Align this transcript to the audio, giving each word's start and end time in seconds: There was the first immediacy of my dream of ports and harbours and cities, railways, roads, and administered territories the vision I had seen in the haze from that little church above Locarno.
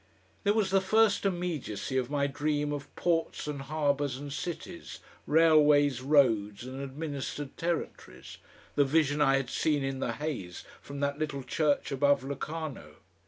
There 0.43 0.55
was 0.55 0.71
the 0.71 0.81
first 0.81 1.27
immediacy 1.27 1.95
of 1.95 2.09
my 2.09 2.25
dream 2.25 2.73
of 2.73 2.87
ports 2.95 3.45
and 3.45 3.61
harbours 3.61 4.17
and 4.17 4.33
cities, 4.33 4.97
railways, 5.27 6.01
roads, 6.01 6.63
and 6.63 6.81
administered 6.81 7.55
territories 7.55 8.39
the 8.73 8.83
vision 8.83 9.21
I 9.21 9.37
had 9.37 9.51
seen 9.51 9.83
in 9.83 9.99
the 9.99 10.13
haze 10.13 10.63
from 10.81 11.01
that 11.01 11.19
little 11.19 11.43
church 11.43 11.91
above 11.91 12.23
Locarno. 12.23 12.95